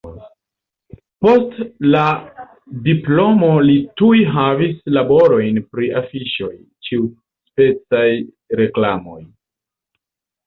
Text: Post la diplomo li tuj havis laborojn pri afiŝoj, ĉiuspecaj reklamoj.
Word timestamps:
Post 1.25 1.57
la 1.95 2.05
diplomo 2.87 3.49
li 3.65 3.75
tuj 4.01 4.21
havis 4.37 4.73
laborojn 4.97 5.59
pri 5.75 5.91
afiŝoj, 6.01 6.49
ĉiuspecaj 6.87 8.07
reklamoj. 8.61 9.19